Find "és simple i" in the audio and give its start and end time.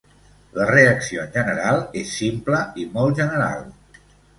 2.03-2.91